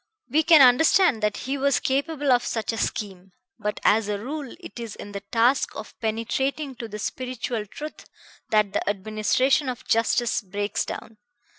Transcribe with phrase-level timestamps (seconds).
[0.29, 3.33] We can understand that he was capable of such a scheme.
[3.59, 8.09] But as a rule it is in the task of penetrating to the spiritual truth
[8.49, 11.17] that the administration of justice breaks down.